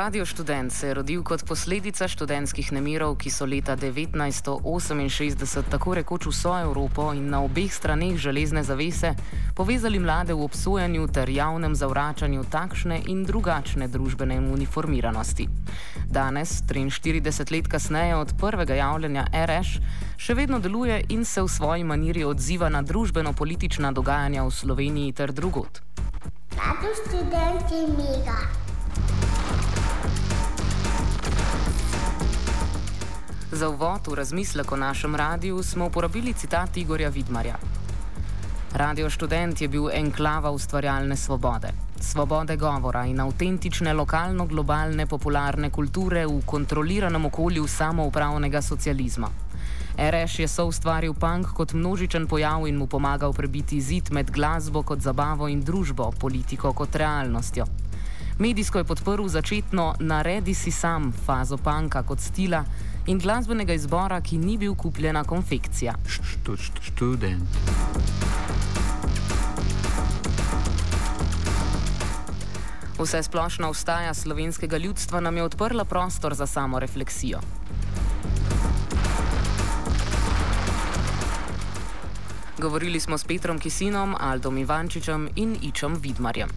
Radio 0.00 0.24
študent 0.26 0.72
se 0.72 0.86
je 0.86 0.94
rodil 0.94 1.22
kot 1.22 1.44
posledica 1.44 2.08
študentskih 2.08 2.72
nemirov, 2.72 3.18
ki 3.20 3.30
so 3.30 3.44
leta 3.44 3.76
1968 3.76 5.62
tako 5.70 5.94
rekoč 5.94 6.26
vso 6.26 6.54
Evropo 6.56 7.12
in 7.12 7.28
na 7.28 7.42
obeh 7.44 7.68
straneh 7.68 8.16
železne 8.16 8.62
zavese 8.64 9.12
povezali 9.54 9.98
mlade 9.98 10.32
v 10.34 10.40
obsojanju 10.44 11.08
ter 11.12 11.28
javnem 11.28 11.74
zavračanju 11.76 12.44
takšne 12.50 13.02
in 13.12 13.24
drugačne 13.28 13.88
družbene 13.88 14.40
uniformiranosti. 14.40 15.48
Danes, 16.08 16.62
43 16.64 17.52
let 17.52 17.68
kasneje 17.68 18.16
od 18.16 18.32
prvega 18.40 18.74
javljanja 18.74 19.26
RS, 19.32 19.84
še 20.16 20.34
vedno 20.34 20.58
deluje 20.64 21.04
in 21.08 21.24
se 21.24 21.42
v 21.42 21.48
svoji 21.48 21.84
maniri 21.84 22.24
odziva 22.24 22.72
na 22.72 22.80
družbeno-politična 22.82 23.92
dogajanja 23.92 24.48
v 24.48 24.50
Sloveniji 24.50 25.12
ter 25.12 25.32
drugot. 25.32 25.84
Radio 26.56 26.90
študent 27.04 27.68
je 27.68 27.84
mega. 28.00 28.69
Za 33.52 33.68
uvod 33.68 34.06
v 34.06 34.14
razmislek 34.14 34.72
o 34.72 34.76
našem 34.76 35.16
radiju 35.16 35.62
smo 35.62 35.86
uporabili 35.86 36.32
citat 36.32 36.76
Igorja 36.76 37.08
Vidmarja. 37.08 37.56
Radio 38.74 39.10
študent 39.10 39.60
je 39.60 39.68
bil 39.68 39.90
enklava 39.90 40.50
ustvarjalne 40.50 41.16
svobode, 41.16 41.68
svobode 42.00 42.56
govora 42.56 43.06
in 43.06 43.20
avtentične 43.20 43.94
lokalno-globalne 43.94 45.06
popularne 45.06 45.70
kulture 45.70 46.26
v 46.26 46.42
kontroliranem 46.46 47.24
okolju 47.26 47.66
samoupravnega 47.66 48.62
socializma. 48.62 49.28
RS 49.98 50.38
je 50.38 50.48
soustvaril 50.48 51.14
punk 51.14 51.46
kot 51.46 51.72
množičen 51.72 52.26
pojav 52.26 52.68
in 52.68 52.76
mu 52.76 52.86
pomagal 52.86 53.32
prebiti 53.32 53.80
zid 53.80 54.12
med 54.12 54.30
glasbo 54.30 54.82
kot 54.82 55.00
zabavo 55.00 55.48
in 55.48 55.60
družbo, 55.60 56.12
politiko 56.20 56.72
kot 56.72 56.96
realnostjo. 56.96 57.66
Medijsko 58.38 58.78
je 58.78 58.84
podprl 58.84 59.26
začetno 59.28 59.94
naredi 60.00 60.54
si 60.54 60.70
sam 60.70 61.12
fazo 61.12 61.56
panka 61.56 62.02
kot 62.02 62.20
stila 62.20 62.64
in 63.06 63.18
glasbenega 63.18 63.74
izbora, 63.74 64.20
ki 64.20 64.38
ni 64.38 64.58
bil 64.58 64.74
kupljena 64.74 65.24
konfekcija. 65.24 65.94
Študent. 66.80 67.60
Vse 73.00 73.22
splošna 73.22 73.70
ustaja 73.70 74.14
slovenskega 74.14 74.76
ljudstva 74.76 75.20
nam 75.20 75.36
je 75.36 75.42
odprla 75.42 75.84
prostor 75.84 76.34
za 76.34 76.46
samo 76.46 76.78
refleksijo. 76.78 77.40
Govorili 82.58 83.00
smo 83.00 83.18
s 83.18 83.24
Petrom 83.24 83.58
Kisinom, 83.58 84.16
Aldom 84.20 84.58
Ivančičem 84.58 85.28
in 85.36 85.56
Ičom 85.62 85.94
Vidmarjem. 85.94 86.48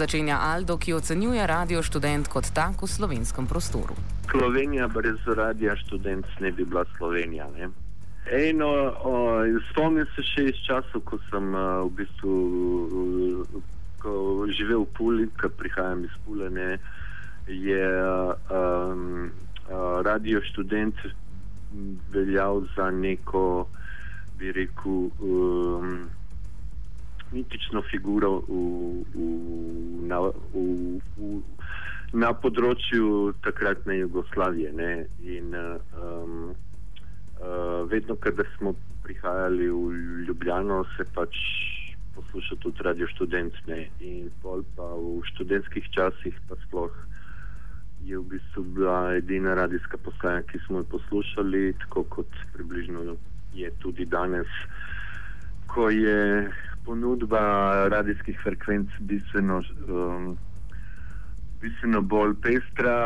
Začenja 0.00 0.38
Aldo, 0.40 0.78
ki 0.80 0.94
ocenjuje 0.96 1.44
radio 1.44 1.82
študent 1.84 2.24
kot 2.32 2.48
tak 2.56 2.80
v 2.80 2.88
slovenskem 2.88 3.44
prostoru. 3.44 3.92
Slovenija 4.32 4.88
brez 4.88 5.20
radia 5.28 5.76
študent 5.76 6.24
ne 6.40 6.48
bi 6.48 6.64
bila 6.64 6.86
Slovenija. 6.96 7.44
Ne? 7.52 7.68
Eno, 8.32 8.70
spomnim 9.68 10.08
se 10.16 10.24
še 10.24 10.46
iz 10.54 10.62
časov, 10.64 11.04
ko 11.04 11.20
sem 11.28 11.52
a, 11.52 11.84
v 11.84 11.92
bistvu 12.00 12.32
ko 14.00 14.48
živel 14.48 14.88
v 14.88 14.92
Puli, 14.96 15.26
ker 15.36 15.52
prihajam 15.52 16.08
iz 16.08 16.16
Pule, 16.24 16.48
ne, 16.48 16.80
je 17.44 17.84
a, 17.84 18.32
a, 18.32 18.62
radio 20.00 20.40
študent 20.48 20.96
veljal 22.08 22.64
za 22.72 22.88
neko, 22.90 23.68
bi 24.40 24.48
rekel, 24.56 25.12
um, 25.20 26.08
mitično 27.32 27.82
figuro 27.90 28.42
v, 28.48 28.60
v, 29.14 29.26
na, 30.10 30.20
v, 30.54 31.00
v, 31.16 31.30
na 32.12 32.32
področju 32.34 33.32
takratne 33.44 34.00
Jugoslavije. 34.02 34.72
Ne? 34.74 34.92
In 35.22 35.54
um, 35.54 36.54
uh, 37.38 37.86
vedno, 37.90 38.16
kadar 38.18 38.48
smo 38.58 38.74
prihajali 39.06 39.70
v 39.70 40.24
Ljubljano, 40.28 40.84
se 40.96 41.06
pač 41.14 41.38
posluša 42.14 42.56
tudi 42.60 42.82
radio 42.82 43.06
študentne 43.14 43.86
in 44.00 44.30
pol 44.42 44.64
pa 44.76 44.86
v 44.98 45.22
študentskih 45.32 45.86
časih 45.94 46.34
pa 46.48 46.58
sploh. 46.66 46.92
Je 48.04 48.16
v 48.16 48.24
bistvu 48.32 48.64
bila 48.74 49.14
edina 49.14 49.54
radijska 49.54 50.00
postaja, 50.00 50.42
ki 50.48 50.58
smo 50.66 50.80
jo 50.80 50.88
poslušali, 50.96 51.74
tako 51.84 52.04
kot 52.08 52.38
približno 52.54 53.16
je 53.54 53.70
tudi 53.82 54.06
danes, 54.06 54.48
ko 55.74 55.90
je 55.90 56.50
ponudba 56.84 57.40
radijskih 57.88 58.40
frekvenc 58.42 58.88
bistveno, 59.00 59.62
um, 59.88 60.38
bistveno 61.60 62.00
bolj 62.00 62.34
pestra, 62.42 62.96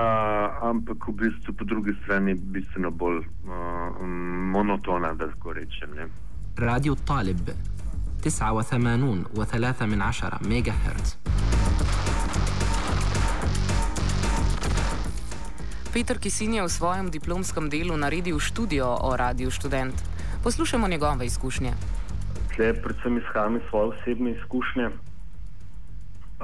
ampak 0.63 1.09
v 1.09 1.13
bistvu 1.13 1.55
po 1.59 1.65
drugi 1.65 1.95
strani 2.03 2.35
bistveno 2.35 2.91
bolj 2.91 3.19
um, 3.19 4.11
monotona, 4.51 5.13
da 5.13 5.29
tako 5.29 5.53
rečem. 5.53 5.91
Ne. 5.97 6.07
Radio 6.57 6.95
Talib 6.95 7.51
89.3 8.25 10.41
MHz 10.41 11.17
Peter 15.93 16.19
Kisin 16.19 16.55
je 16.55 16.63
v 16.63 16.69
svojem 16.69 17.11
diplomskem 17.11 17.71
delu 17.71 17.97
naredil 17.97 18.39
študijo 18.43 18.99
o 19.01 19.17
radiju 19.17 19.51
študent. 19.51 19.95
Poslušajmo 20.43 20.89
njegove 20.89 21.27
izkušnje 21.27 21.94
tle 22.57 22.75
predvsem 22.83 23.19
izhajam 23.19 23.57
iz 23.57 23.63
svoje 23.69 23.89
osebne 23.89 24.31
izkušnje. 24.31 24.89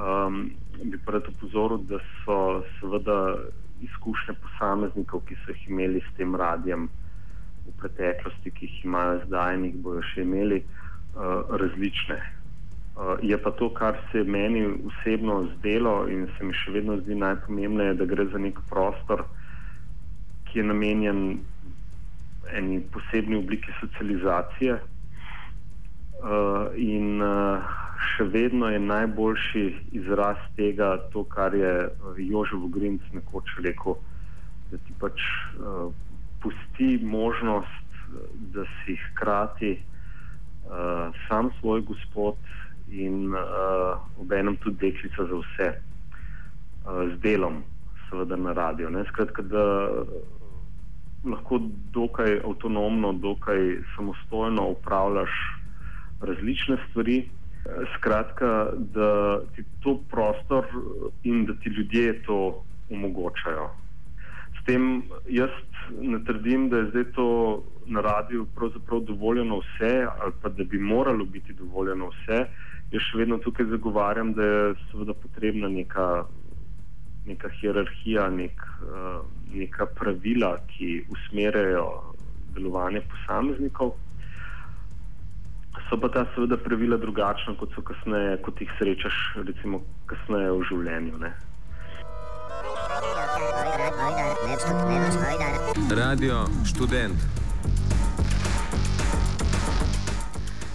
Um, 0.01 0.51
bi 0.83 0.97
pa 1.05 1.11
rad 1.11 1.27
upozoril, 1.27 1.77
da 1.77 1.99
so 2.23 2.63
seveda 2.79 3.35
izkušnje 3.81 4.35
posameznikov, 4.43 5.21
ki 5.27 5.35
so 5.35 5.51
jih 5.51 5.69
imeli 5.69 6.01
s 6.01 6.17
tem 6.17 6.35
radijem 6.35 6.89
v 7.67 7.73
preteklosti, 7.79 8.51
ki 8.51 8.65
jih 8.65 8.85
imajo 8.85 9.19
zdaj 9.25 9.55
in 9.55 9.65
jih 9.69 9.79
bojo 9.85 10.03
še 10.11 10.25
imeli, 10.25 10.61
uh, 10.63 11.57
različne. 11.61 12.19
Uh, 12.91 13.15
je 13.23 13.37
pa 13.37 13.51
to, 13.51 13.69
kar 13.73 13.99
se 14.11 14.23
meni 14.23 14.65
osebno 14.91 15.43
zdelo 15.55 16.07
in 16.09 16.27
se 16.37 16.45
mi 16.45 16.53
še 16.53 16.75
vedno 16.75 16.97
zdi 17.03 17.15
najpomembnejše, 17.15 17.99
da 17.99 18.05
gre 18.05 18.27
za 18.33 18.41
nek 18.41 18.59
prostor, 18.69 19.23
ki 20.49 20.59
je 20.59 20.67
namenjen 20.67 21.21
eni 22.51 22.81
posebni 22.91 23.37
obliki 23.37 23.71
socializacije, 23.79 24.79
Uh, 26.21 26.69
in 26.77 27.17
uh, 27.17 27.65
še 28.13 28.27
vedno 28.29 28.67
je 28.69 28.77
najboljši 28.79 29.63
izraz 29.97 30.37
tega, 30.53 30.99
to, 31.09 31.23
kar 31.25 31.55
je 31.57 31.71
uh, 31.89 32.19
Jožef 32.21 32.67
Grinc 32.69 33.01
nekoč 33.09 33.49
rekel, 33.65 33.95
da 34.69 34.77
ti 34.85 34.93
pač 35.01 35.17
uh, 35.57 35.89
pusti 36.43 36.99
možnost, 37.01 37.95
da 38.53 38.67
si 38.69 38.99
hkrati 39.01 39.71
uh, 39.79 41.09
sam 41.25 41.49
svoj 41.57 41.81
gospod 41.89 42.37
in 42.93 43.33
uh, 43.33 43.97
obenem 44.21 44.59
tudi 44.61 44.77
deklica 44.91 45.25
za 45.25 45.39
vse, 45.41 45.69
uh, 45.73 47.01
z 47.15 47.17
delom, 47.25 47.63
seveda 48.09 48.37
na 48.37 48.53
radio. 48.53 48.91
Ne? 48.93 49.07
Skratka, 49.09 49.41
da 49.41 49.65
lahko 51.25 51.63
dokaj 51.97 52.43
avtonomno, 52.45 53.13
dokaj 53.25 53.81
samostojno 53.95 54.67
upravljaš 54.75 55.60
različne 56.21 56.77
stvari. 56.89 57.29
Skratka, 57.97 58.71
da 58.73 59.39
ti 59.55 59.63
to 59.83 59.99
prostor 60.09 60.65
in 61.23 61.45
da 61.45 61.53
ti 61.53 61.69
ljudje 61.69 62.23
to 62.23 62.63
omogočajo. 62.89 63.69
S 64.57 64.65
tem 64.65 65.03
jaz 65.29 65.49
ne 66.01 66.23
trdim, 66.25 66.69
da 66.69 66.77
je 66.77 66.89
zdaj 66.89 67.03
to 67.15 67.27
na 67.85 68.01
radiju 68.01 68.47
pravzaprav 68.55 68.99
dovoljeno 68.99 69.59
vse, 69.59 70.07
ali 70.19 70.33
pa 70.41 70.49
da 70.49 70.63
bi 70.63 70.79
moralo 70.79 71.25
biti 71.25 71.53
dovoljeno 71.53 72.09
vse. 72.09 72.45
Jaz 72.91 73.01
še 73.07 73.17
vedno 73.17 73.37
tukaj 73.37 73.65
zagovarjam, 73.65 74.33
da 74.33 74.43
je 74.43 74.75
seveda 74.91 75.13
potrebna 75.13 75.69
neka, 75.69 76.25
neka 77.25 77.49
hierarhija, 77.61 78.29
nek, 78.29 78.61
neka 79.53 79.85
pravila, 79.85 80.57
ki 80.73 81.03
usmerjajo 81.09 81.87
delovanje 82.55 83.01
posameznikov 83.13 83.93
so 85.91 85.99
pa 85.99 86.07
ta 86.07 86.25
seveda 86.35 86.57
pravila 86.57 86.97
drugačna, 86.97 87.55
kot 87.59 87.73
so 87.75 87.81
kasneje, 87.83 88.37
kot 88.45 88.61
jih 88.61 88.71
srečaš, 88.79 89.17
recimo, 89.43 89.81
kasneje 90.07 90.51
v 90.55 90.63
življenju. 90.69 91.17
Ne? 91.19 91.31
Radio 95.91 96.45
študent. 96.65 97.27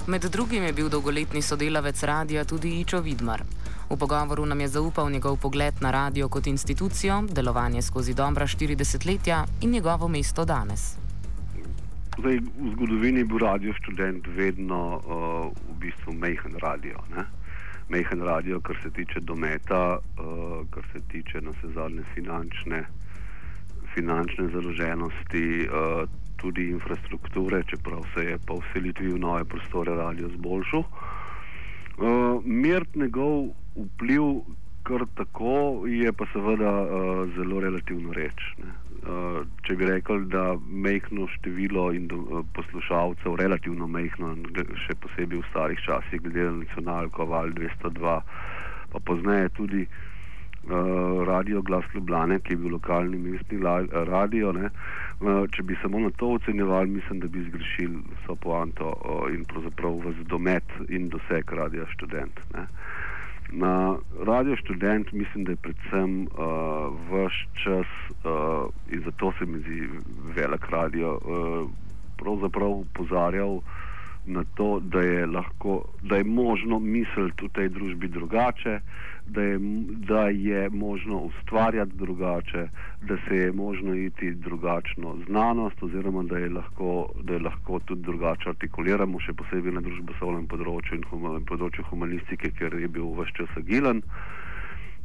Med 0.06 0.28
drugim 0.30 0.68
je 0.68 0.72
bil 0.72 0.92
dolgoletni 0.92 1.42
sodelavec 1.42 2.02
radia 2.04 2.44
tudi 2.44 2.76
Ičo 2.80 3.00
Vidmar. 3.00 3.42
V 3.90 3.96
pogovoru 3.96 4.44
nam 4.46 4.60
je 4.60 4.68
zaupal 4.68 5.10
njegov 5.10 5.40
pogled 5.40 5.80
na 5.80 5.90
radio 5.90 6.28
kot 6.28 6.46
institucijo, 6.46 7.22
delovanje 7.30 7.82
skozi 7.82 8.14
dobra 8.14 8.46
40 8.46 9.06
letja 9.06 9.44
in 9.62 9.70
njegovo 9.70 10.08
mesto 10.08 10.44
danes. 10.44 11.05
Zdaj, 12.18 12.38
v 12.40 12.70
zgodovini 12.72 13.20
je 13.20 13.28
bil 13.28 13.38
radio 13.38 13.72
študent 13.76 14.26
vedno 14.36 14.80
uh, 14.96 15.52
v 15.52 15.74
bistvu 15.80 16.12
mehen 16.16 16.56
radio. 16.62 16.96
Ne? 17.12 17.24
mehen 17.88 18.22
radio, 18.22 18.60
kar 18.60 18.76
se 18.82 18.90
tiče 18.90 19.20
dometa, 19.20 19.98
uh, 19.98 20.66
kar 20.70 20.82
se 20.92 21.00
tiče 21.08 21.40
na 21.40 21.50
vse 21.50 21.68
zadnje 21.74 22.02
finančne, 22.14 22.84
finančne 23.94 24.48
založenosti, 24.48 25.68
uh, 25.68 26.08
tudi 26.36 26.70
infrastrukture, 26.70 27.62
čeprav 27.66 28.02
se 28.14 28.24
je 28.24 28.38
po 28.46 28.58
vselitvi 28.58 29.12
v 29.12 29.18
nove 29.18 29.44
prostore 29.44 29.94
radio 29.96 30.28
zboljšal. 30.28 30.82
Uh, 30.82 32.42
Mirt 32.44 32.96
njegov 32.96 33.52
vpliv, 33.76 34.40
kar 34.82 35.06
tako, 35.14 35.86
je 35.86 36.12
pa 36.12 36.26
seveda 36.32 36.72
uh, 36.82 36.90
zelo 37.36 37.60
relativno 37.60 38.12
reč. 38.12 38.50
Uh, 38.58 38.85
če 39.66 39.76
bi 39.78 39.86
rekel, 39.86 40.24
da 40.32 40.56
mehko 40.86 41.28
število 41.36 41.90
in 41.94 42.08
do, 42.10 42.18
uh, 42.24 42.42
poslušalcev, 42.56 43.36
relativno 43.40 43.86
mehko, 43.86 44.32
še 44.86 44.98
posebej 45.02 45.42
v 45.42 45.48
starih 45.50 45.80
časih, 45.84 46.22
glede 46.24 46.48
na 46.48 46.56
nacionalko 46.64 47.28
Val 47.30 47.54
202, 47.54 48.16
pa 48.92 49.02
pozneje 49.06 49.52
tudi 49.58 49.84
uh, 49.86 51.22
radio 51.28 51.62
Glas 51.62 51.86
Ljubljane, 51.94 52.40
ki 52.40 52.54
je 52.54 52.60
bil 52.64 52.74
lokalni 52.78 53.20
mestni 53.22 53.60
radio. 54.10 54.54
Uh, 54.56 55.44
če 55.54 55.62
bi 55.62 55.78
samo 55.82 56.02
na 56.02 56.10
to 56.18 56.34
ocenjevali, 56.40 56.98
mislim, 56.98 57.22
da 57.22 57.30
bi 57.30 57.46
zgrešili 57.46 58.02
vso 58.16 58.38
poanto 58.42 58.90
uh, 58.90 59.26
in 59.30 59.46
pravzaprav 59.46 60.02
v 60.02 60.26
domet 60.30 60.78
in 60.88 61.10
doseg 61.14 61.52
radio 61.52 61.86
študent. 61.94 62.42
Ne. 62.54 62.66
Na 63.52 63.96
Radio 64.26 64.56
Student 64.56 65.12
mislim, 65.12 65.44
da 65.44 65.52
je 65.52 65.56
predvsem 65.56 66.22
uh, 66.22 66.28
vaš 67.10 67.48
čas 67.64 67.86
uh, 68.08 68.70
in 68.90 69.02
zato 69.04 69.32
se 69.38 69.46
mi 69.46 69.58
zdi 69.58 69.88
velik 70.36 70.66
radio, 70.70 71.14
uh, 71.14 71.70
pravzaprav 72.16 72.68
upozarjal 72.68 73.60
na 74.26 74.44
to, 74.54 74.80
da 74.80 75.00
je, 75.00 75.26
lahko, 75.26 75.84
da 76.02 76.16
je 76.16 76.24
možno 76.24 76.78
misliti 76.78 77.46
v 77.46 77.48
tej 77.48 77.68
družbi 77.68 78.08
drugače, 78.08 78.80
da 79.28 79.42
je, 79.42 79.58
da 80.08 80.28
je 80.28 80.70
možno 80.70 81.18
ustvarjati 81.18 81.96
drugače, 81.96 82.68
da 83.02 83.16
se 83.28 83.36
je 83.36 83.52
možno 83.52 83.94
iti 83.94 84.30
drugačno 84.30 85.16
znanost, 85.26 85.82
oziroma 85.82 86.22
da 86.22 86.38
je 86.38 86.48
lahko, 86.48 87.08
da 87.22 87.32
je 87.32 87.40
lahko 87.40 87.78
tudi 87.78 88.02
drugače 88.02 88.48
artikuliramo, 88.48 89.20
še 89.20 89.32
posebej 89.32 89.78
na 89.78 89.80
družboslovnem 89.80 90.46
področju 90.46 90.98
in 90.98 91.06
huma, 91.10 91.38
področju 91.46 91.86
humanistike, 91.90 92.50
ker 92.58 92.74
je 92.74 92.88
bil 92.88 93.10
vse 93.18 93.34
čas 93.40 93.56
agilen. 93.62 94.02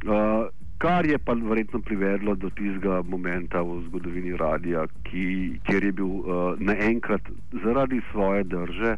Uh, 0.02 0.50
kar 0.82 1.06
je 1.06 1.18
pa 1.18 1.32
verjetno 1.32 1.78
privedlo 1.80 2.34
do 2.34 2.50
tistega 2.50 3.02
momenta 3.06 3.62
v 3.62 3.82
zgodovini 3.86 4.36
radia, 4.36 4.86
ki, 5.06 5.26
kjer 5.66 5.84
je 5.84 5.92
bil 5.92 6.10
uh, 6.10 6.58
naenkrat 6.58 7.28
zaradi 7.62 8.00
svoje 8.10 8.42
drže 8.44 8.96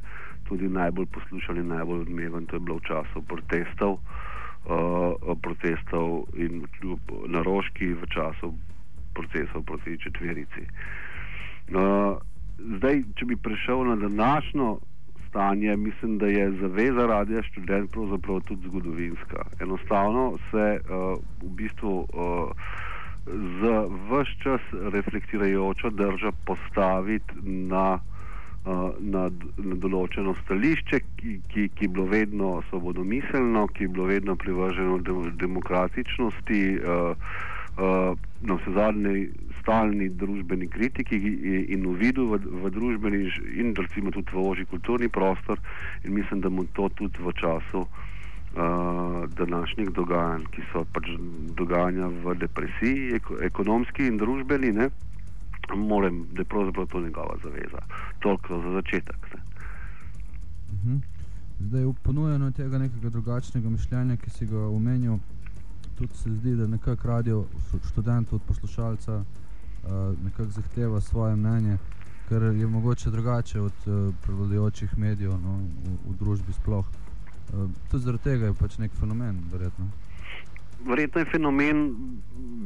tudi 0.48 0.68
najbolj 0.68 1.06
poslušan 1.12 1.60
in 1.60 1.68
najbolj 1.68 2.06
odmeven, 2.06 2.46
to 2.46 2.56
je 2.56 2.60
bilo 2.60 2.78
v 2.80 2.88
času 2.88 3.22
protestov. 3.28 3.98
Uh, 4.64 5.36
protestov 5.44 6.24
in 6.40 6.64
na 7.28 7.44
Roški 7.44 7.92
v 8.00 8.08
času 8.08 8.54
procesov 9.12 9.64
proti 9.68 9.98
četverici. 10.00 10.64
Uh, 11.68 12.16
zdaj, 12.78 13.04
če 13.20 13.28
bi 13.28 13.36
prešel 13.36 13.84
na 13.92 13.96
današnjo 14.00 14.78
stanje, 15.34 15.76
mislim, 15.76 16.18
da 16.18 16.26
je 16.26 16.52
zaveza 16.60 17.06
radia 17.06 17.42
študent 17.42 17.90
pravzaprav 17.90 18.40
tudi 18.40 18.68
zgodovinska. 18.68 19.42
Enostavno 19.60 20.38
se 20.50 20.78
uh, 20.80 21.18
v 21.42 21.50
bistvu 21.58 21.98
uh, 21.98 22.50
z 23.26 23.70
vse 24.10 24.42
čas 24.42 24.60
reflektirajočo 24.92 25.90
drža 25.90 26.32
postaviti 26.46 27.34
na 27.42 27.98
na, 29.00 29.28
na 29.60 29.74
določeno 29.76 30.32
stališče, 30.38 31.00
ki, 31.16 31.32
ki, 31.52 31.64
ki 31.76 31.84
je 31.84 31.88
bilo 31.88 32.06
vedno 32.08 32.62
svobodomiselno, 32.70 33.66
ki 33.68 33.84
je 33.84 33.88
bilo 33.88 34.06
vedno 34.08 34.36
privrženo 34.40 34.98
de, 35.04 35.16
demokratičnosti, 35.36 36.60
uh, 36.78 37.12
uh, 37.76 38.16
na 38.40 38.56
vse 38.56 38.72
zadnje 38.72 39.28
stalni 39.64 40.10
družbeni 40.12 40.68
kritiki 40.68 41.16
in 41.72 41.86
uvidu 41.88 42.28
v, 42.28 42.38
v 42.44 42.70
družbeni 42.70 43.24
in 43.56 43.72
recimo 43.72 44.12
tudi 44.12 44.28
v 44.28 44.44
oži 44.44 44.64
kulturni 44.68 45.08
prostor 45.08 45.58
in 46.04 46.12
mislim, 46.14 46.44
da 46.44 46.52
mu 46.52 46.66
to 46.76 46.88
tudi 47.00 47.16
v 47.24 47.32
času 47.32 47.80
uh, 47.80 49.24
današnjih 49.40 49.88
dogajanj, 49.96 50.44
ki 50.52 50.66
so 50.72 50.84
pač 50.92 51.08
dogajanja 51.56 52.12
v 52.20 52.36
depresiji, 52.44 53.14
eko, 53.16 53.40
ekonomski 53.40 54.06
in 54.06 54.20
družbeni, 54.20 54.72
ne, 54.72 54.90
moram, 55.72 56.26
da 56.32 56.44
je 56.44 56.50
pravzaprav 56.52 56.86
to 56.92 57.00
njegova 57.00 57.36
zaveza. 57.42 57.80
Toliko 58.20 58.60
za 58.62 58.72
začetek. 58.76 59.32
Ne. 59.34 59.40
Mhm. 60.74 60.96
Zdaj 61.60 61.80
je 61.80 61.94
ponujeno 62.02 62.50
tega 62.50 62.78
nekega 62.78 63.10
drugačnega 63.10 63.70
mišljenja, 63.70 64.16
ki 64.16 64.30
si 64.30 64.46
ga 64.46 64.66
omenil. 64.68 65.16
Tudi 65.94 66.14
se 66.14 66.30
zdi, 66.30 66.56
da 66.56 66.66
nekako 66.66 67.08
radio 67.08 67.44
študent 67.88 68.32
od 68.32 68.42
poslušalca 68.42 69.22
nekako 70.24 70.50
zahteva 70.50 71.00
svoje 71.00 71.36
mnenje, 71.36 71.78
ker 72.28 72.42
je 72.42 72.66
mogoče 72.66 73.10
drugače 73.10 73.60
od 73.60 73.86
uh, 73.86 74.14
prevladujočih 74.22 74.98
medijev 74.98 75.36
no, 75.40 75.58
v, 75.58 75.96
v 76.10 76.16
družbi 76.20 76.52
sploh. 76.52 76.86
Uh, 76.86 77.70
tudi 77.90 78.04
zaradi 78.04 78.24
tega 78.24 78.46
je 78.46 78.54
pač 78.54 78.78
nek 78.78 78.92
fenomen, 79.00 79.42
verjetno 79.52 79.90
verjetno 80.86 81.20
je 81.20 81.30
fenomen 81.32 81.84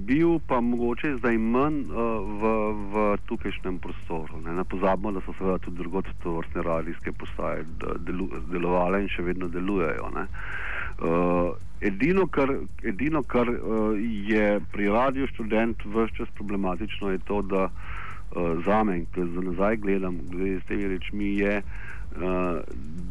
bil, 0.08 0.38
pa 0.46 0.60
mogoče 0.60 1.16
zdaj 1.18 1.38
manj 1.38 1.80
uh, 1.84 1.96
v, 2.40 2.52
v 2.92 3.04
tukajšnjem 3.28 3.78
prostoru. 3.84 4.40
Ne, 4.44 4.54
ne 4.56 4.64
pozabimo, 4.64 5.12
da 5.12 5.20
so 5.20 5.34
seveda 5.36 5.58
tudi 5.64 5.82
drugot 5.82 6.08
to 6.22 6.38
vrstne 6.38 6.64
radijske 6.64 7.12
postaje 7.12 7.66
delu, 8.06 8.28
delovale 8.52 9.02
in 9.04 9.10
še 9.12 9.26
vedno 9.26 9.50
delujejo. 9.52 10.08
Uh, 10.08 11.52
edino, 11.84 12.26
kar, 12.32 12.54
edino, 12.82 13.22
kar 13.22 13.52
uh, 13.52 13.92
je 14.32 14.58
pri 14.72 14.88
radiju 14.96 15.28
študent 15.34 15.84
vse 15.84 16.16
čas 16.16 16.32
problematično, 16.40 17.12
je 17.12 17.20
to, 17.28 17.42
da 17.42 17.68
uh, 17.68 18.64
za 18.64 18.80
me, 18.84 19.02
ki 19.12 19.28
za 19.34 19.44
nazaj 19.50 19.76
gledam, 19.84 20.18
glede 20.32 20.62
s 20.62 20.68
temi 20.72 20.88
rečmi, 20.94 21.36
je, 21.42 21.60
uh, 21.60 22.64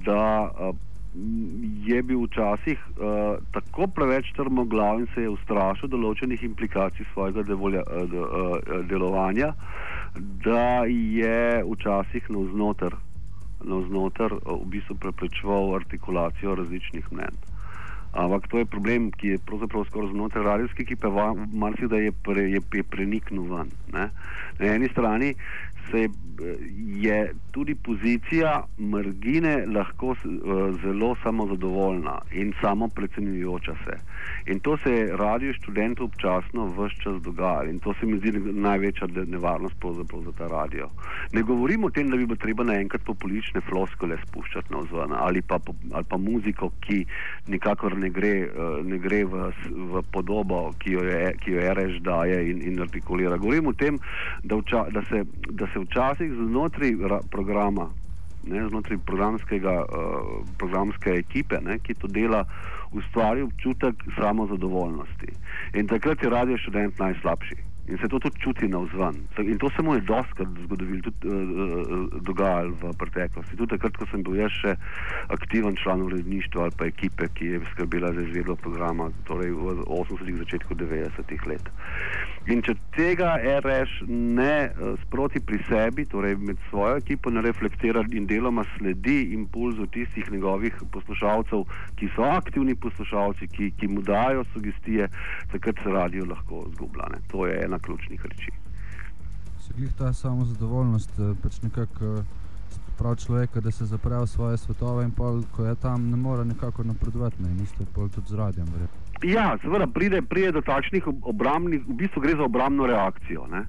da 0.09 0.25
uh, 0.49 0.75
je 1.85 2.03
bil 2.03 2.21
včasih 2.25 2.77
uh, 2.77 3.37
tako 3.51 3.87
preveč 3.87 4.31
trmoglav 4.35 4.99
in 4.99 5.07
se 5.15 5.23
je 5.25 5.33
ustrašil 5.33 5.89
določenih 5.89 6.43
implikacij 6.43 7.07
svojega 7.13 7.43
devolja, 7.47 7.83
uh, 7.87 8.05
de, 8.11 8.21
uh, 8.21 8.85
delovanja, 8.89 9.53
da 10.45 10.85
je 10.85 11.63
včasih 11.65 12.29
navznoter, 12.29 12.97
navznoter 13.63 14.37
uh, 14.37 14.57
v 14.61 14.71
bistvu 14.77 14.97
preprečeval 15.05 15.75
artikulacijo 15.79 16.57
različnih 16.59 17.07
mnen. 17.11 17.39
Ampak 18.17 18.47
to 18.49 18.61
je 18.61 18.65
problem, 18.65 19.11
ki 19.11 19.35
je 19.35 19.39
pravzaprav 19.45 19.85
skoraj 19.89 20.13
znotraj 20.13 20.45
radijske 20.45 20.83
ekipe, 20.83 21.09
marsikdaj 21.53 22.07
je, 22.07 22.13
pre, 22.25 22.45
je, 22.49 22.61
je 22.79 22.83
preniknil 22.83 23.49
ven. 23.51 23.73
Ne? 23.93 24.07
Na 24.59 24.71
eni 24.73 24.89
strani 24.89 25.33
se 25.91 26.09
je 27.01 27.33
tudi 27.51 27.75
pozicija 27.75 28.63
Margine 28.77 29.65
lahko 29.65 30.15
zelo 30.83 31.15
samozadovoljna 31.23 32.19
in 32.31 32.53
samo 32.61 32.87
predsedujoča 32.87 33.75
se. 33.85 33.97
In 34.51 34.59
to 34.59 34.77
se 34.77 34.91
je 34.91 35.17
radio 35.17 35.53
študentu 35.53 36.03
občasno 36.03 36.65
vse 36.65 36.95
čas 37.03 37.21
dogajalo 37.21 37.69
in 37.69 37.79
to 37.79 37.93
se 37.99 38.05
mi 38.05 38.17
zdi 38.17 38.31
največja 38.53 39.07
nevarnost 39.27 39.75
za 40.25 40.31
ta 40.37 40.47
radio. 40.47 40.89
Ne 41.33 41.41
govorim 41.41 41.83
o 41.83 41.89
tem, 41.89 42.09
da 42.09 42.17
bi 42.17 42.25
bilo 42.25 42.35
treba 42.35 42.63
naenkrat 42.63 43.01
populične 43.05 43.61
floskole 43.61 44.17
spuščati 44.27 44.73
na 44.73 44.77
vzven 44.77 45.13
ali, 45.13 45.41
ali 45.93 46.03
pa 46.09 46.17
muziko, 46.17 46.71
ki 46.79 47.05
nikakor 47.47 47.97
ne 47.97 48.09
gre, 48.09 48.49
ne 48.83 48.97
gre 48.97 49.23
v, 49.25 49.51
v 49.69 50.03
podobo, 50.11 50.73
ki 50.79 50.91
jo 50.91 51.03
je, 51.03 51.33
ki 51.43 51.51
jo 51.51 51.61
je 51.61 51.73
rež 51.73 51.99
daje 52.01 52.51
in, 52.51 52.61
in 52.61 52.81
artikulira. 52.81 53.37
Govorim 53.37 53.67
o 53.67 53.73
tem, 53.73 53.99
da, 54.43 54.55
vča, 54.55 54.85
da 54.91 55.01
se. 55.09 55.23
Da 55.51 55.67
se 55.73 55.76
včasih 55.79 56.31
znotraj 56.33 56.93
programa, 57.31 57.89
ne, 58.43 58.67
znotraj 58.69 58.97
programskega, 59.05 59.75
uh, 59.83 60.41
programske 60.57 61.09
ekipe, 61.19 61.59
ne, 61.61 61.79
ki 61.79 61.93
to 61.93 62.07
dela, 62.07 62.45
ustvari 62.91 63.41
občutek 63.41 64.03
samozadovoljnosti. 64.19 65.33
In 65.73 65.87
takrat 65.87 66.23
je 66.23 66.29
radio 66.29 66.57
študent 66.57 66.99
najslabši. 66.99 67.66
In 67.87 67.97
se 67.97 68.07
to 68.07 68.19
tudi 68.19 68.39
čuti 68.39 68.67
na 68.67 68.81
vzven. 68.83 69.15
In 69.39 69.57
to 69.57 69.69
se 69.69 69.81
mu 69.81 69.93
je 69.95 70.01
doskrat 70.01 70.47
zgodovilo, 70.63 71.01
tudi 71.01 71.27
uh, 71.27 72.21
dogajalo 72.21 72.75
v 72.81 72.91
preteklosti. 72.99 73.55
Tudi 73.55 73.69
takrat, 73.77 73.95
ko 73.95 74.07
sem 74.11 74.23
bil 74.27 74.35
jaz 74.41 74.51
še 74.59 74.73
aktiven 75.31 75.77
član 75.79 76.03
uredništva 76.03 76.67
ali 76.67 76.75
pa 76.75 76.89
ekipe, 76.91 77.29
ki 77.39 77.53
je 77.53 77.61
skrbela 77.71 78.11
za 78.11 78.25
izvedbo 78.25 78.57
programa, 78.59 79.07
torej 79.29 79.55
v 79.55 79.77
80-ih, 79.87 80.35
začetku 80.43 80.75
90-ih 80.75 81.47
let. 81.47 81.71
In 82.51 82.59
če 82.63 82.75
tega 82.95 83.37
RS 83.39 84.03
ne 84.07 84.67
uh, 84.67 84.99
sproti 85.05 85.39
pri 85.39 85.61
sebi, 85.69 86.03
torej 86.11 86.35
med 86.43 86.59
svojo 86.67 86.99
ekipo 86.99 87.31
ne 87.31 87.45
reflektira 87.45 88.03
in 88.11 88.27
deloma 88.27 88.67
sledi 88.75 89.31
impulzu 89.37 89.87
tistih 89.95 90.27
njegovih 90.31 90.75
poslušalcev, 90.91 91.63
ki 91.95 92.11
so 92.15 92.27
aktivni 92.27 92.75
poslušalci, 92.75 93.47
ki, 93.47 93.71
ki 93.79 93.91
mu 93.95 94.03
dajo 94.03 94.43
sugestije, 94.51 95.07
takrat 95.55 95.79
se 95.83 95.95
radio 95.95 96.27
lahko 96.27 96.65
zgubljane. 96.75 97.23
To 97.31 97.47
je 97.47 97.55
ena 97.63 97.76
ključnih 97.79 98.25
reči. 98.25 98.51
Se 99.59 99.73
glih 99.77 99.93
ta 99.97 100.13
samozadovoljnost, 100.13 101.19
eh, 101.19 101.33
pač 101.43 101.61
nekako 101.61 102.23
prav 102.97 103.15
človeka, 103.15 103.61
da 103.61 103.71
se 103.71 103.85
zapre 103.85 104.17
v 104.17 104.27
svoje 104.27 104.57
svetove 104.57 105.03
in 105.05 105.11
pol, 105.11 105.43
ko 105.55 105.65
je 105.65 105.75
tam, 105.75 106.09
ne 106.09 106.17
more 106.17 106.45
nekako 106.45 106.83
napredovati, 106.83 107.43
ne, 107.43 107.51
in 107.51 107.59
isto 107.63 107.83
je 107.83 107.87
pol 107.95 108.09
tudi 108.09 108.27
z 108.29 108.35
radiem, 108.35 108.65
verjetno. 108.65 108.97
Ja, 109.23 109.57
seveda 109.61 109.87
pride, 109.87 110.21
pride 110.21 110.51
do 110.51 110.61
takšnih 110.61 111.07
obrambnih, 111.21 111.81
v 111.87 111.93
bistvu 111.93 112.21
gre 112.21 112.35
za 112.37 112.43
obrambno 112.43 112.85
reakcijo. 112.85 113.47
Ne? 113.47 113.65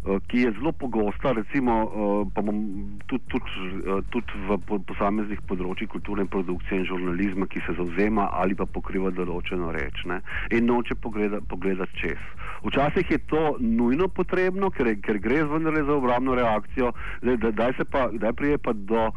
Eh, 0.00 0.16
ki 0.26 0.38
je 0.38 0.52
zelo 0.56 0.72
pogosta, 0.72 1.32
recimo 1.32 1.72
eh, 1.84 2.30
pa 2.34 2.40
bom 2.40 2.56
tudi, 3.06 3.24
tudi, 3.28 3.50
eh, 3.84 4.00
tudi 4.08 4.32
v 4.48 4.56
posameznih 4.88 5.42
področjih 5.44 5.90
kulturne 5.92 6.24
produkcije 6.24 6.78
in 6.80 6.86
žurnalizma, 6.88 7.44
ki 7.44 7.60
se 7.66 7.74
zauzema 7.76 8.30
ali 8.32 8.56
pa 8.56 8.64
pokriva 8.64 9.12
določeno 9.12 9.68
reč 9.76 10.00
ne? 10.08 10.22
in 10.56 10.64
noče 10.72 10.96
pogledati 11.04 11.44
pogleda 11.52 11.84
čez. 12.00 12.16
Včasih 12.64 13.12
je 13.12 13.18
to 13.28 13.42
nujno 13.60 14.08
potrebno, 14.08 14.70
ker, 14.72 14.88
ker 15.04 15.20
gre 15.20 15.42
vendarle 15.44 15.84
za 15.84 15.92
obrambno 16.00 16.32
reakcijo, 16.38 16.94
zdaj 17.20 17.76
se 17.76 17.84
pa, 17.84 18.08
zdaj 18.16 18.32
prije 18.40 18.56
pa 18.56 18.72
do 18.72 19.10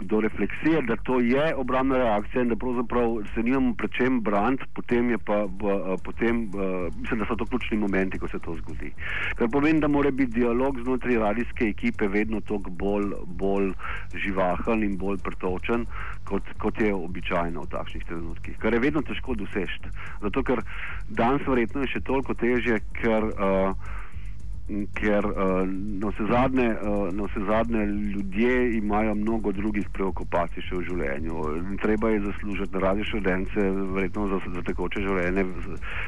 do 0.00 0.20
refleksije, 0.20 0.82
da 0.82 0.96
to 0.96 1.20
je 1.20 1.54
obrambna 1.54 1.96
reakcija 1.96 2.42
in 2.42 2.48
da 2.48 2.56
pravzaprav 2.56 3.16
se 3.34 3.42
nimamo 3.42 3.74
pred 3.74 3.90
čem 3.90 4.20
braniti, 4.20 4.64
potem 4.74 5.10
je 5.10 5.18
pa, 5.18 5.46
b, 5.46 5.64
potem, 6.04 6.50
b, 6.50 6.58
mislim, 7.00 7.20
da 7.20 7.26
so 7.26 7.36
to 7.36 7.46
ključni 7.46 7.78
momenti, 7.78 8.18
ko 8.18 8.28
se 8.28 8.38
to 8.38 8.56
zgodi. 8.56 8.92
Kar 9.34 9.48
pomeni, 9.52 9.80
da 9.80 9.88
mora 9.88 10.10
biti 10.10 10.40
dialog 10.40 10.80
znotraj 10.80 11.16
radijske 11.16 11.64
ekipe 11.64 12.08
vedno 12.08 12.40
toliko 12.40 12.70
bolj, 12.70 13.12
bolj 13.26 13.72
živahen 14.14 14.82
in 14.82 14.98
bolj 14.98 15.18
pretočen, 15.22 15.86
kot, 16.24 16.42
kot 16.58 16.80
je 16.80 16.94
običajno 16.94 17.62
v 17.62 17.70
takšnih 17.70 18.04
trenutkih. 18.04 18.58
Kar 18.58 18.74
je 18.74 18.80
vedno 18.80 19.02
težko 19.02 19.34
doseči. 19.34 19.94
Zato, 20.22 20.42
ker 20.42 20.62
danes 21.08 21.46
verjetno 21.46 21.84
je 21.84 21.94
še 21.94 22.00
toliko 22.00 22.34
težje, 22.34 22.80
ker 23.00 23.30
uh, 23.30 23.94
ker 24.94 25.26
uh, 25.26 25.68
na, 26.00 26.08
vse 26.08 26.24
zadnje, 26.30 26.68
uh, 26.80 27.12
na 27.12 27.26
vse 27.28 27.40
zadnje 27.46 27.86
ljudje 27.86 28.76
imajo 28.78 29.14
mnogo 29.14 29.52
drugih 29.52 29.88
preokupacij 29.92 30.64
še 30.64 30.78
v 30.78 30.84
življenju. 30.88 31.42
Treba 31.82 32.10
je 32.14 32.22
zaslužiti 32.24 32.80
radi 32.80 33.04
študence, 33.04 33.66
verjetno 33.96 34.28
za, 34.32 34.40
za 34.56 34.62
tekoče 34.64 35.04
življenje. 35.04 35.44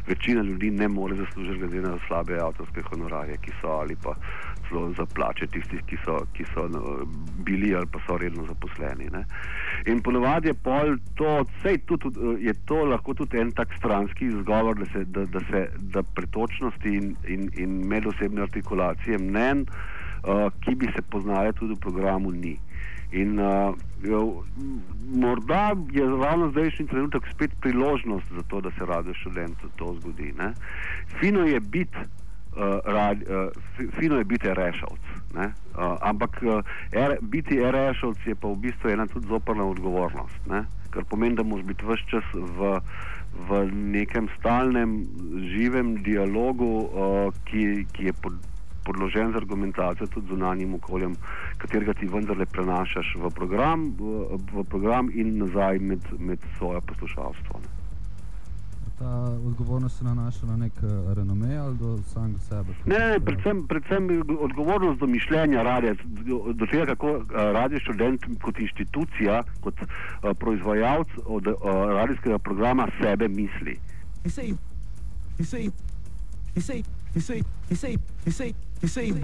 Večina 0.08 0.42
ljudi 0.42 0.70
ne 0.70 0.88
more 0.88 1.18
zaslužiti 1.20 1.58
glede 1.58 1.84
na 1.84 1.98
slabe 2.06 2.40
avtorske 2.40 2.86
honorarje, 2.88 3.36
ki 3.44 3.52
so 3.60 3.76
ali 3.82 3.96
pa 4.02 4.16
celo 4.68 4.92
za 4.96 5.06
plače 5.14 5.46
tistih, 5.46 5.80
ki 5.86 5.96
so, 6.04 6.18
ki 6.36 6.44
so 6.54 6.66
no, 6.68 7.06
bili 7.44 7.74
ali 7.74 7.86
pa 7.92 8.00
so 8.06 8.18
redno 8.18 8.46
zaposleni. 8.46 9.08
Ne. 9.12 9.24
In 9.86 10.02
ponovadi 10.02 10.48
je 10.48 10.54
pol 10.54 10.96
to, 11.14 11.44
tudi, 11.86 12.44
je 12.46 12.54
to 12.64 12.84
lahko 12.84 13.14
tudi 13.14 13.38
en 13.38 13.52
tak 13.52 13.74
stranski 13.78 14.26
izgovor, 14.26 14.78
da 14.78 14.86
se 14.92 15.04
da, 15.04 15.24
da, 15.24 15.40
se, 15.50 15.68
da 15.78 16.02
pretočnosti 16.02 16.88
in, 16.88 17.16
in, 17.28 17.50
in 17.56 17.80
medosebne 17.88 18.42
artikulacije 18.42 19.18
mnen, 19.18 19.66
uh, 19.66 20.52
ki 20.60 20.74
bi 20.74 20.92
se 20.96 21.02
poznale 21.10 21.52
tudi 21.52 21.74
v 21.74 21.80
programu, 21.80 22.30
ni. 22.30 22.58
In 23.12 23.38
uh, 23.38 23.74
jo, 24.02 24.42
morda 25.14 25.74
je 25.92 26.04
ravno 26.04 26.50
zdajšnji 26.50 26.86
trenutek 26.86 27.28
spet 27.32 27.50
priložnost 27.60 28.32
za 28.32 28.42
to, 28.42 28.60
da 28.60 28.70
se 28.70 28.86
radio 28.86 29.14
študentu 29.14 29.68
to 29.76 29.94
zgodi. 30.00 30.32
Ne. 30.38 30.52
Fino 31.20 31.46
je 31.46 31.60
biti 31.60 31.96
rad, 32.84 33.18
uh, 33.22 33.50
fino 33.98 34.18
je 34.18 34.24
biti 34.24 34.54
rešavc. 34.54 35.00
Uh, 35.36 35.52
ampak 36.00 36.40
uh, 36.42 36.64
er, 36.92 37.18
biti 37.20 37.60
rešavc 37.60 38.26
je 38.26 38.34
pa 38.34 38.48
v 38.48 38.56
bistvu 38.56 38.90
ena 38.90 39.06
tudi 39.06 39.28
zoprna 39.28 39.64
odgovornost. 39.64 40.46
Ne? 40.46 40.64
Kar 40.90 41.04
pomeni, 41.04 41.36
da 41.36 41.42
moraš 41.42 41.66
biti 41.66 41.84
vse 41.84 42.08
čas 42.10 42.24
v, 42.32 42.80
v 43.48 43.62
nekem 43.72 44.28
stalnem, 44.38 45.04
živem 45.52 45.96
dialogu, 46.02 46.88
uh, 46.88 47.34
ki, 47.44 47.84
ki 47.92 48.08
je 48.08 48.16
pod, 48.22 48.40
podložen 48.86 49.32
z 49.32 49.36
argumentacijo, 49.36 50.06
tudi 50.06 50.32
zunanjim 50.32 50.74
okoljem, 50.80 51.16
katerega 51.58 51.92
ti 52.00 52.08
vendarle 52.08 52.46
prenašaš 52.46 53.16
v 53.20 53.30
program, 53.34 53.90
v, 53.98 54.40
v 54.52 54.64
program 54.70 55.10
in 55.12 55.36
nazaj 55.42 55.78
med, 55.78 56.12
med 56.18 56.40
svoje 56.56 56.80
poslušalstvo. 56.80 57.60
Ne? 57.60 57.75
Ta 58.98 59.38
odgovornost 59.46 59.98
se 59.98 60.04
nanaša 60.04 60.46
na 60.46 60.56
nek 60.56 60.72
uh, 60.82 61.12
renome 61.12 61.56
ali 61.56 61.76
do 61.76 61.98
samega 62.12 62.38
sebe? 62.38 62.74
Ne, 62.86 62.98
ne, 62.98 63.20
predvsem, 63.20 63.66
predvsem 63.66 64.08
odgovornost 64.40 65.00
do 65.00 65.06
mišljenja 65.06 65.62
radia, 65.62 65.94
do, 66.54 66.66
tega, 66.70 66.86
kako 66.86 67.10
uh, 67.10 67.24
radio 67.30 67.80
študent 67.80 68.24
kot 68.42 68.58
institucija, 68.58 69.42
kot 69.60 69.82
uh, 69.82 69.88
proizvajalec 70.38 71.08
od 71.24 71.46
uh, 71.46 71.56
radijskega 71.88 72.38
programa 72.38 72.88
sebe 73.00 73.28
misli. 73.28 73.78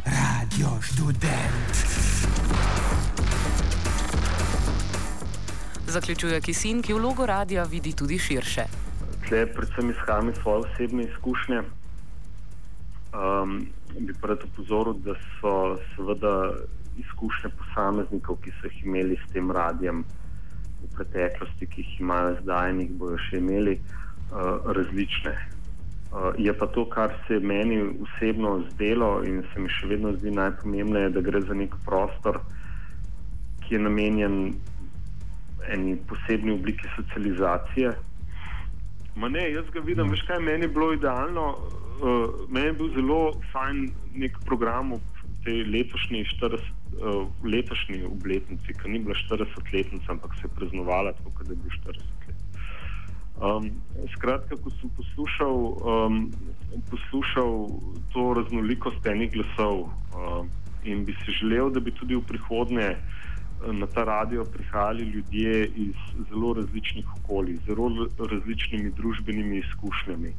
Radio 0.04 0.68
študent. 0.82 1.74
Zaključuje 5.86 6.40
Kisin, 6.40 6.82
ki 6.82 6.92
vlogo 6.92 7.26
radia 7.26 7.62
vidi 7.62 7.92
tudi 7.92 8.18
širše 8.18 8.91
tle 9.28 9.46
predvsem 9.46 9.90
izhajam 9.90 10.28
iz 10.28 10.36
svoje 10.42 10.58
osebne 10.66 11.04
izkušnje. 11.04 11.62
Um, 13.12 13.66
bi 14.00 14.14
pa 14.20 14.28
rad 14.28 14.44
upozoril, 14.44 14.94
da 15.04 15.14
so 15.40 15.78
seveda 15.94 16.52
izkušnje 16.98 17.50
posameznikov, 17.58 18.38
ki 18.44 18.52
so 18.60 18.68
jih 18.70 18.84
imeli 18.84 19.18
s 19.20 19.32
tem 19.32 19.50
radijem 19.50 20.04
v 20.82 20.90
preteklosti, 20.96 21.66
ki 21.66 21.84
jih 21.84 22.00
imajo 22.00 22.36
zdaj 22.42 22.70
in 22.70 22.80
jih 22.80 22.94
bojo 23.00 23.18
še 23.28 23.40
imeli, 23.42 23.74
uh, 23.78 24.72
različne. 24.78 25.34
Uh, 26.12 26.32
je 26.38 26.52
pa 26.58 26.66
to, 26.66 26.84
kar 26.88 27.14
se 27.26 27.40
meni 27.40 27.80
osebno 28.06 28.58
zdelo 28.72 29.22
in 29.24 29.42
se 29.52 29.60
mi 29.60 29.68
še 29.68 29.92
vedno 29.92 30.12
zdi 30.16 30.32
najpomembnejše, 30.36 31.12
da 31.16 31.24
gre 31.28 31.40
za 31.40 31.56
nek 31.56 31.76
prostor, 31.84 32.40
ki 33.64 33.74
je 33.76 33.84
namenjen 33.86 34.38
eni 35.68 35.96
posebni 36.08 36.56
obliki 36.56 36.88
socializacije, 36.96 37.92
Ma 39.16 39.28
ne, 39.28 39.42
jaz 39.52 39.68
ga 39.72 39.80
vidim, 39.84 40.08
veš 40.08 40.22
kaj, 40.28 40.40
meni 40.40 40.64
je 40.64 40.72
bilo 40.72 40.92
idealno, 40.96 41.48
uh, 42.00 42.46
meni 42.48 42.70
je 42.70 42.76
bil 42.78 42.92
zelo 42.94 43.18
fajn 43.52 43.82
nek 44.22 44.38
program 44.48 44.94
v 44.96 45.00
tej 45.44 45.64
letošnji, 45.68 46.24
40, 46.38 46.54
uh, 46.54 46.62
eh, 46.62 47.48
letošnji 47.54 48.04
obletnici, 48.08 48.76
ki 48.78 48.92
ni 48.94 49.02
bila 49.04 49.16
40-letnica, 49.26 50.08
ampak 50.14 50.36
se 50.38 50.46
je 50.46 50.54
praznovala 50.56 51.12
tako, 51.18 51.34
kot 51.36 51.50
da 51.50 51.52
je 51.52 51.60
bil 51.60 51.76
40 51.82 52.28
let. 52.28 52.42
Um, 53.42 53.68
skratka, 54.14 54.56
ko 54.56 54.70
sem 54.78 54.90
poslušal, 54.96 55.56
um, 55.82 56.18
poslušal 56.90 57.52
to 58.14 58.26
raznolikost 58.38 59.06
enih 59.06 59.32
glasov 59.34 59.88
uh, 59.88 60.46
in 60.84 61.04
bi 61.04 61.16
si 61.24 61.34
želel, 61.40 61.72
da 61.74 61.80
bi 61.80 61.90
tudi 61.90 62.16
v 62.16 62.22
prihodnje 62.28 62.94
na 63.72 63.86
ta 63.86 64.04
radio 64.04 64.44
prihajali 64.44 65.04
ljudje 65.04 65.66
iz 65.66 65.94
zelo 66.30 66.52
različnih 66.54 67.06
okolij, 67.16 67.56
zelo 67.66 68.08
različnimi 68.18 68.90
družbenimi 68.90 69.58
izkušnjami. 69.58 70.32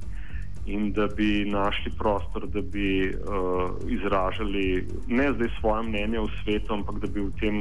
In 0.65 0.91
da 0.91 1.07
bi 1.07 1.45
našli 1.45 1.91
prostor, 1.97 2.47
da 2.47 2.61
bi 2.61 3.09
uh, 3.09 3.91
izražali 3.91 4.87
ne 5.07 5.33
zdaj 5.33 5.49
svoje 5.59 5.83
mnenje 5.83 6.19
o 6.19 6.27
svetu, 6.43 6.73
ampak 6.73 6.99
da 6.99 7.07
bi 7.07 7.19
v 7.19 7.31
tem 7.39 7.59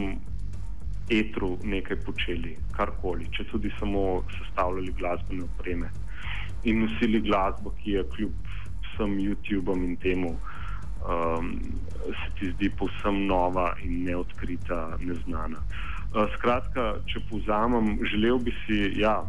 etru 1.10 1.56
nekaj 1.64 1.96
počeli, 2.06 2.56
karkoli, 2.76 3.26
če 3.34 3.44
tudi 3.50 3.72
samo 3.78 4.22
sestavljali 4.38 4.94
glasbene 4.98 5.44
opreme 5.44 5.90
in 6.64 6.84
nosili 6.84 7.20
glasbo, 7.20 7.74
ki 7.82 7.90
je 7.90 8.04
kljub 8.14 8.50
vsem 8.86 9.18
YouTubom 9.18 9.82
in 9.84 9.96
temu 9.96 10.28
uh, 10.30 10.51
um, 11.08 11.60
se 12.06 12.28
ti 12.38 12.50
zdi 12.52 12.70
povsem 12.78 13.26
nova 13.26 13.74
in 13.84 14.04
neodkrita, 14.04 14.96
neznana. 15.00 15.60
Uh, 16.12 16.26
skratka, 16.36 16.96
če 17.06 17.22
povzamem, 17.30 17.94
želel 18.10 18.38
bi 18.38 18.54
si, 18.64 18.80
ja, 19.00 19.22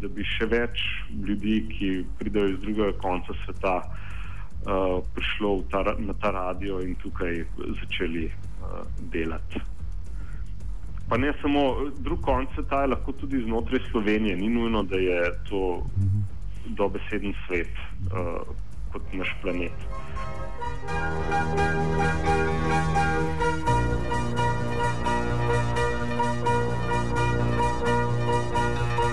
da 0.00 0.08
bi 0.08 0.24
še 0.36 0.46
več 0.50 0.84
ljudi, 1.10 1.60
ki 1.72 1.90
pridejo 2.20 2.54
iz 2.54 2.62
drugega 2.62 2.94
konca 3.02 3.34
sveta, 3.44 3.74
uh, 3.82 5.02
prišlo 5.16 5.58
ta, 5.72 5.84
na 5.98 6.16
ta 6.22 6.32
radio 6.36 6.80
in 6.84 6.96
tukaj 7.02 7.44
začeli 7.82 8.28
uh, 8.30 8.80
delati. 9.12 9.60
Pa 11.10 11.18
ne 11.18 11.32
samo 11.42 11.90
drug 11.98 12.22
konc 12.22 12.52
sveta, 12.54 12.84
lahko 12.86 13.12
tudi 13.18 13.42
znotraj 13.42 13.82
Slovenije, 13.90 14.36
ni 14.36 14.48
nujno, 14.48 14.84
da 14.86 14.96
je 14.96 15.32
to 15.48 15.62
dobeseden 16.78 17.34
svet 17.46 17.72
uh, 18.14 18.46
kot 18.92 19.12
naš 19.12 19.34
planet. 19.42 19.90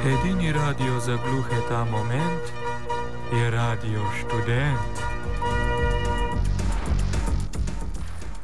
Edini 0.07 0.51
radio 0.51 0.99
za 0.99 1.17
gluhe 1.17 1.61
ta 1.69 1.85
moment 1.85 2.43
je 3.33 3.51
radio 3.51 4.01
študent. 4.19 5.16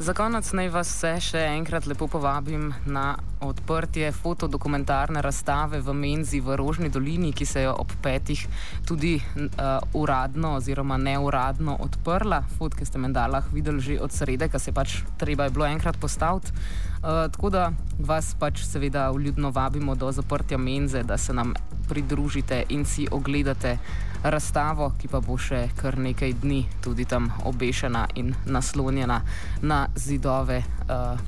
Za 0.03 0.11
konec 0.13 0.49
naj 0.51 0.67
vas 0.67 0.89
vse 0.91 1.09
še 1.23 1.41
enkrat 1.53 1.85
lepo 1.87 2.09
povabim 2.11 2.65
na 2.91 3.13
odprtje 3.39 4.09
fotodokumentarne 4.11 5.21
razstave 5.23 5.79
v 5.79 5.93
Menzi 5.95 6.41
v 6.43 6.57
Rožni 6.59 6.89
dolini, 6.91 7.29
ki 7.31 7.45
se 7.47 7.63
je 7.63 7.69
ob 7.71 7.93
petih 8.03 8.41
tudi 8.83 9.13
uh, 9.15 9.79
uradno 9.95 10.57
oziroma 10.57 10.97
neuradno 10.99 11.77
odprla. 11.79 12.41
Fotke 12.57 12.83
ste 12.83 12.99
mendala 12.99 13.45
videli 13.53 13.79
že 13.79 13.95
od 14.03 14.11
srede, 14.11 14.51
kar 14.51 14.59
se 14.59 14.75
pač 14.75 14.97
treba 15.15 15.47
je 15.47 15.55
bilo 15.55 15.71
enkrat 15.71 15.95
postaviti. 15.95 16.51
Uh, 16.51 17.31
tako 17.31 17.53
da 17.55 17.69
vas 17.95 18.35
pač 18.35 18.59
seveda 18.67 19.07
vljudno 19.15 19.55
vabimo 19.55 19.95
do 19.95 20.11
zaprtja 20.11 20.59
Menze, 20.59 21.07
da 21.07 21.15
se 21.15 21.31
nam 21.31 21.55
pridružite 21.93 22.63
in 22.69 22.85
si 22.85 23.05
ogledate 23.11 23.77
razstavo, 24.23 24.93
ki 24.97 25.07
pa 25.11 25.19
bo 25.21 25.37
še 25.37 25.67
kar 25.77 25.99
nekaj 26.01 26.33
dni 26.41 26.63
tudi 26.81 27.05
tam 27.05 27.29
obešena 27.45 28.07
in 28.17 28.33
naslonjena 28.49 29.19
na 29.61 29.85
zidove 29.95 30.63
uh, 30.65 31.19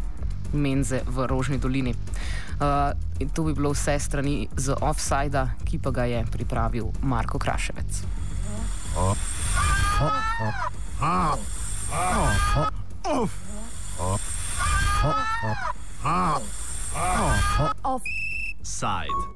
menze 0.58 1.04
v 1.06 1.28
Rožni 1.30 1.62
dolini. 1.62 1.94
Uh, 2.58 2.98
to 3.34 3.46
bi 3.46 3.54
bilo 3.54 3.76
vse 3.76 4.00
strani 4.00 4.48
z 4.58 4.74
offsajda, 4.82 5.62
ki 5.70 5.78
pa 5.78 5.94
ga 5.94 6.10
je 6.10 6.26
pripravil 6.34 6.90
Marko 7.06 7.38
Kraševec. 7.38 8.02
Offside. 17.86 19.35